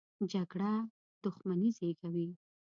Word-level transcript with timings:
جګړه 0.31 0.71
دښمني 1.23 1.69
زېږوي 1.77 2.27